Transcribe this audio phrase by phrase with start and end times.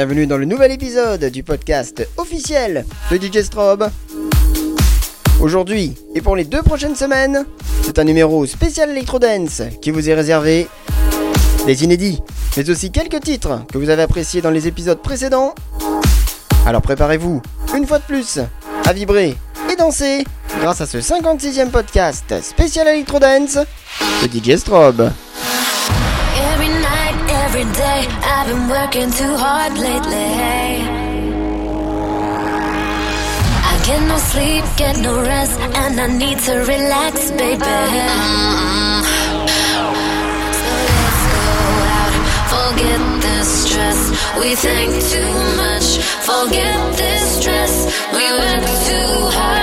[0.00, 3.90] Bienvenue dans le nouvel épisode du podcast officiel de DJ Strobe.
[5.42, 7.44] Aujourd'hui, et pour les deux prochaines semaines,
[7.82, 10.68] c'est un numéro spécial Electrodance qui vous est réservé.
[11.66, 12.22] Des inédits,
[12.56, 15.54] mais aussi quelques titres que vous avez appréciés dans les épisodes précédents.
[16.64, 17.42] Alors préparez-vous,
[17.76, 18.38] une fois de plus,
[18.86, 19.36] à vibrer
[19.70, 20.24] et danser
[20.62, 23.58] grâce à ce 56e podcast spécial Electrodance
[24.22, 25.10] de DJ Strobe.
[27.80, 30.32] Day, I've been working too hard lately.
[33.70, 37.78] I get no sleep, get no rest, and I need to relax, baby.
[40.60, 41.48] So let's go
[41.98, 42.14] out,
[42.54, 44.00] forget the stress.
[44.40, 45.88] We think too much,
[46.28, 47.72] forget this stress.
[48.12, 49.59] We work too hard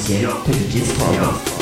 [0.00, 1.59] 前，对至 Discord。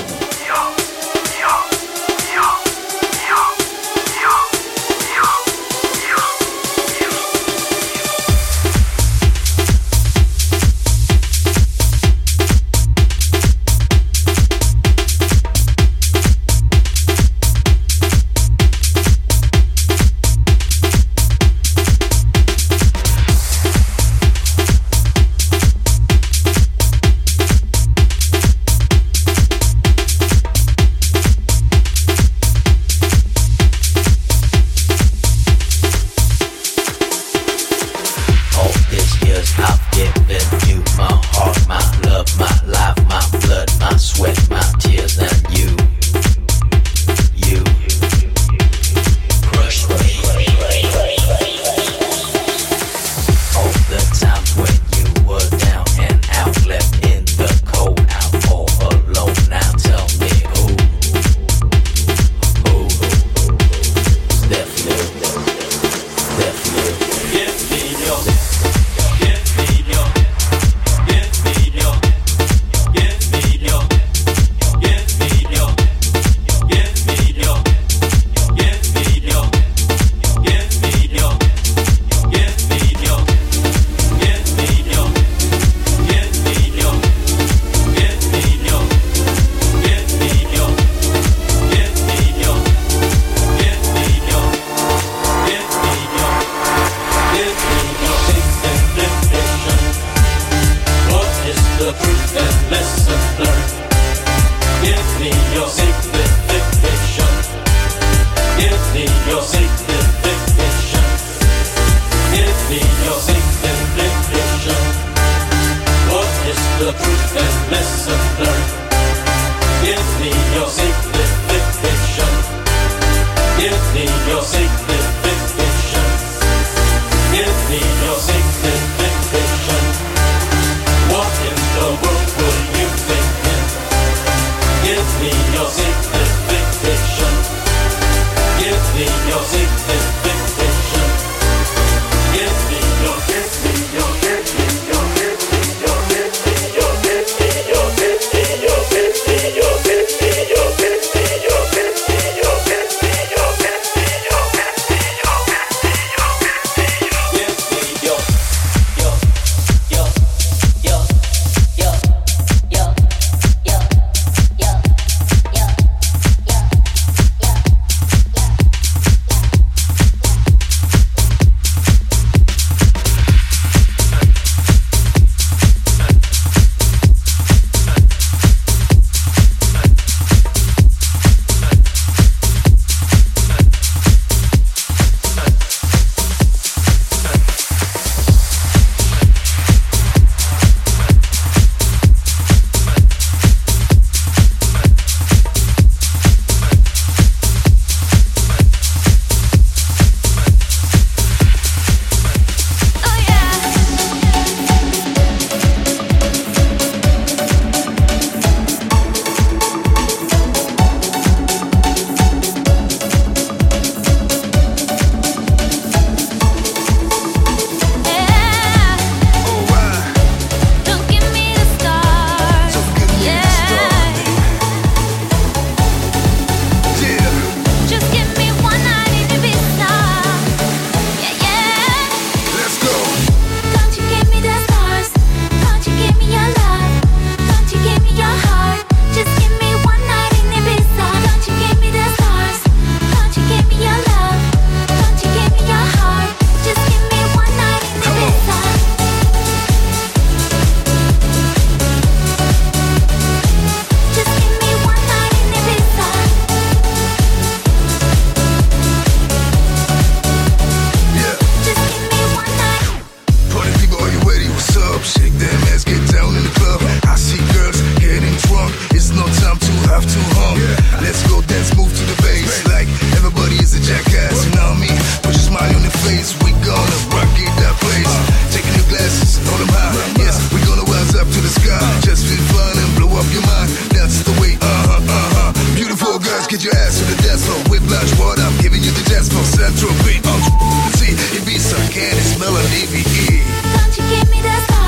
[287.39, 288.43] successful with lunch water.
[288.43, 290.21] I'm giving you the test for central beat.
[290.25, 293.43] Oh, see, it be so candy, smell of DVE.
[293.77, 294.88] Don't you give me that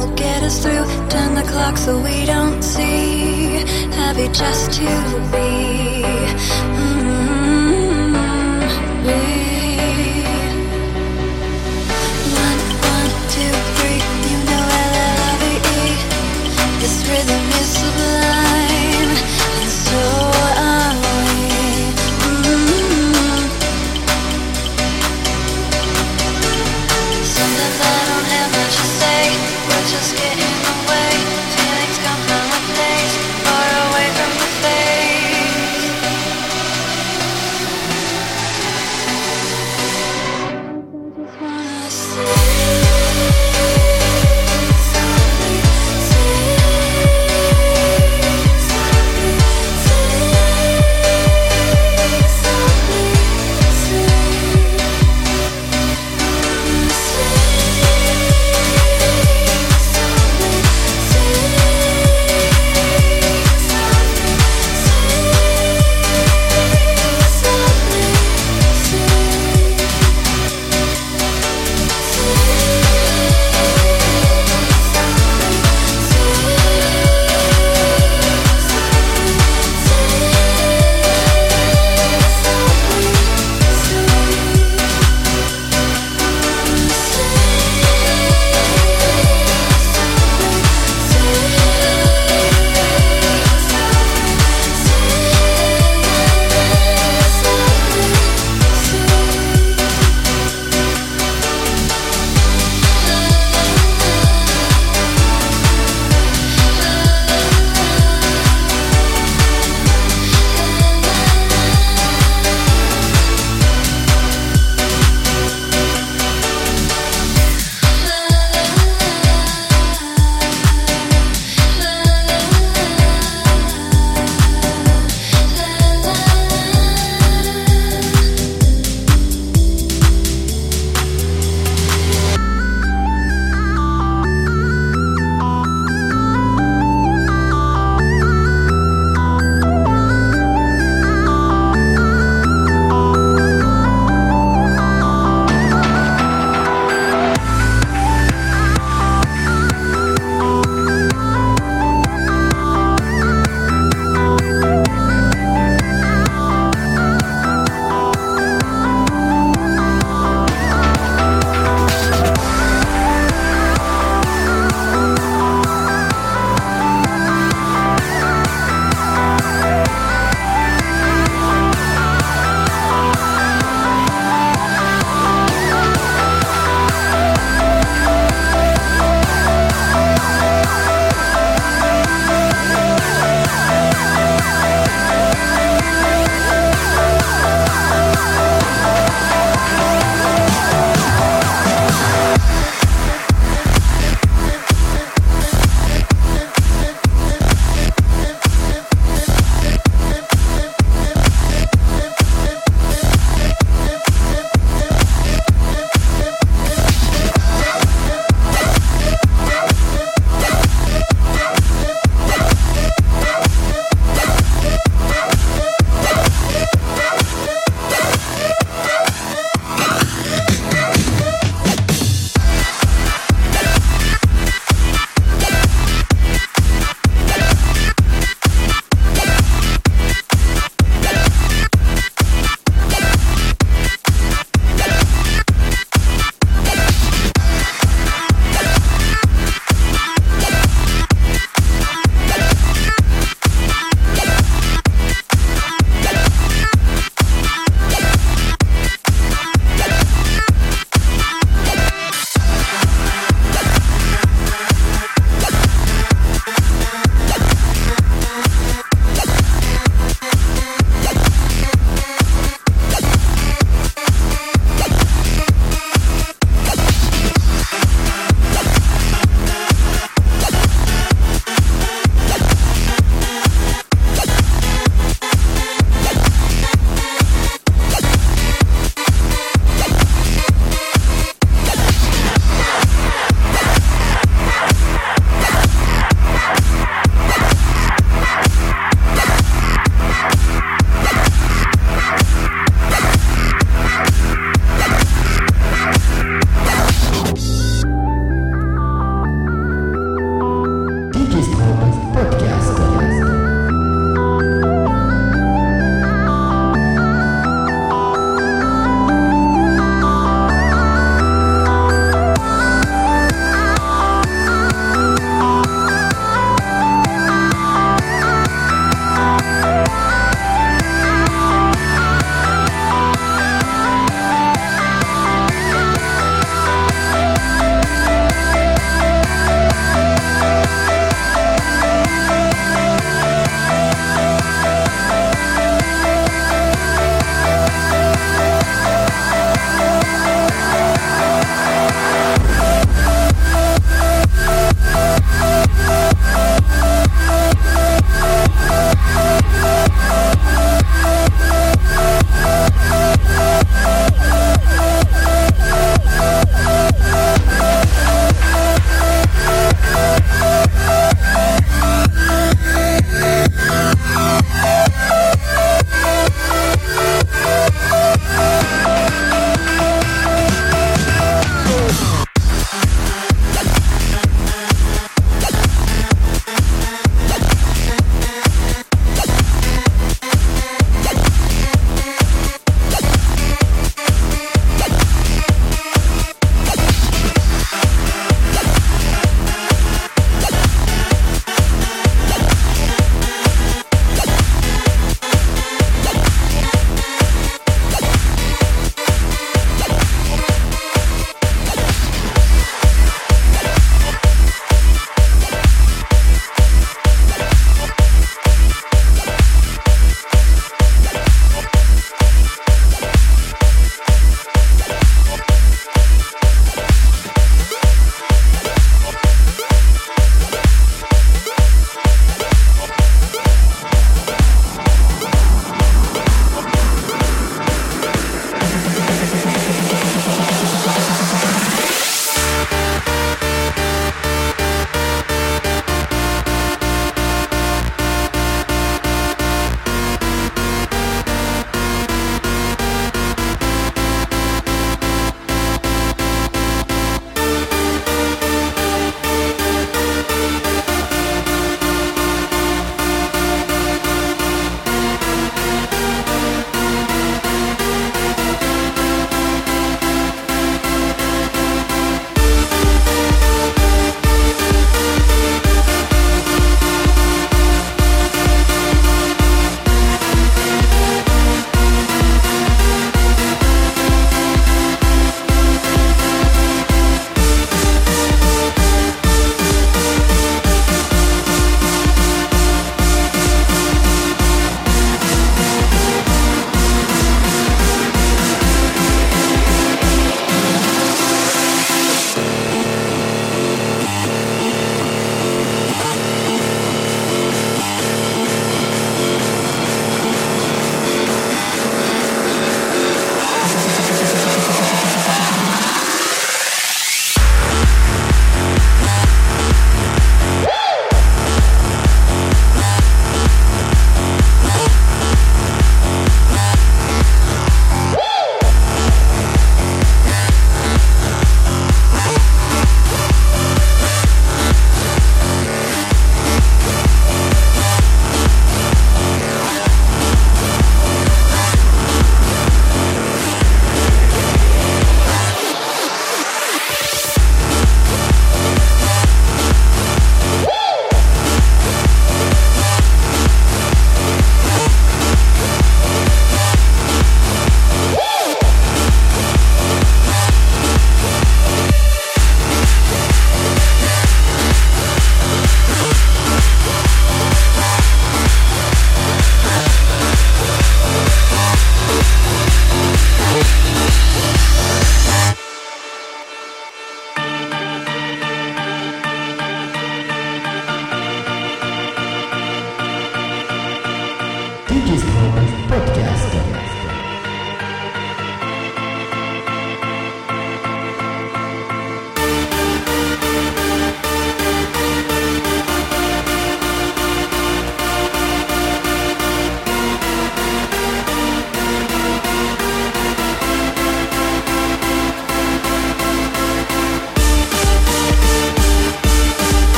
[0.00, 0.84] will get us through.
[1.08, 3.64] Turn the clock so we don't see.
[4.00, 4.86] Happy just to
[5.32, 6.02] be.
[6.76, 7.40] Mm-hmm.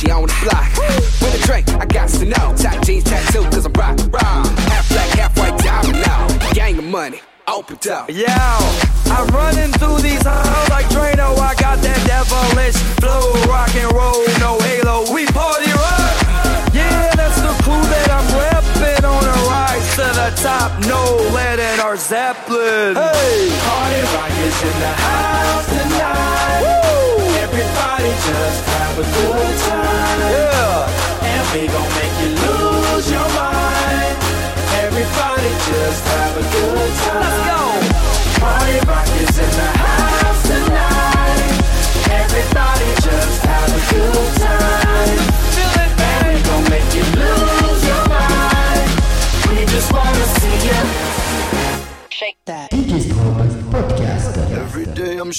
[0.00, 0.70] She on the block.
[1.20, 2.54] With a drink, I got to know.
[2.56, 4.46] Tight jeans tattoo, cause I'm rock, rock.
[4.72, 6.52] Half black, half white diamond now.
[6.52, 8.08] Gang of money, open up.
[8.08, 8.26] Yo,
[9.12, 11.36] I'm running through these halls like Drano.
[11.38, 15.12] I got that devilish flow, rock and roll, no halo.
[15.12, 16.72] We party rock.
[16.72, 18.09] Yeah, that's the crew that
[19.10, 20.70] I'm repping on a rise to the top.
[20.86, 21.02] No
[21.34, 22.94] lead in our Zeppelin.
[22.94, 26.64] Hey, party rock is in the house tonight.
[27.42, 30.20] Everybody just have a good time.
[30.30, 34.16] Yeah, and we gon' make you lose your mind.
[34.84, 37.20] Everybody just have a good time.
[37.20, 37.60] Let's go.
[38.40, 39.79] Party rock is in the house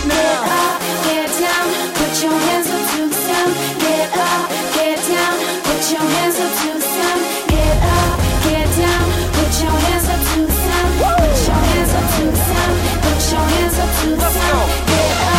[0.00, 3.52] You're naked Get up, get down, put your hands up to the sound.
[3.80, 7.20] Get up, get down, put your hands up to the sound.
[7.48, 10.92] Get up, get down, put your hands up to the sound.
[11.20, 12.76] Put your hands up to the sound.
[13.04, 14.68] Put your hands up to the sound.
[14.88, 15.29] Get up,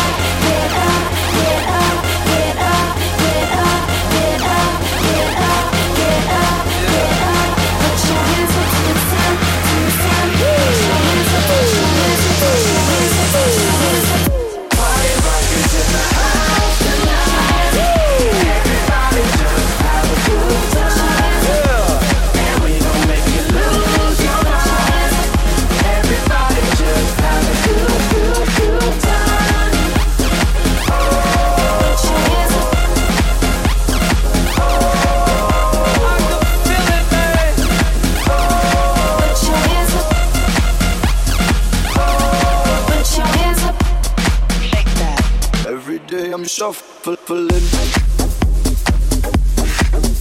[46.52, 47.16] shuffling.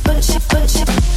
[0.03, 1.10] Put your, put.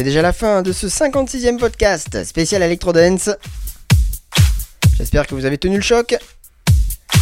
[0.00, 3.28] C'est déjà la fin de ce 56e podcast spécial Electro Dance.
[4.96, 6.16] J'espère que vous avez tenu le choc.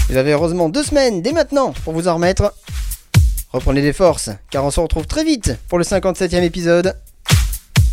[0.08, 2.54] Vous avez heureusement deux semaines dès maintenant pour vous en remettre.
[3.50, 6.94] Reprenez des forces, car on se retrouve très vite pour le 57e épisode.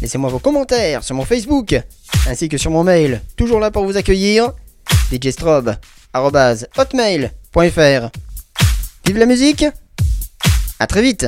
[0.04, 1.82] Laissez-moi vos commentaires sur mon Facebook,
[2.28, 4.52] ainsi que sur mon mail, toujours là pour vous accueillir,
[5.12, 8.10] djstrobe.hotmail.fr.
[9.08, 9.66] Vive la musique
[10.78, 11.26] À très vite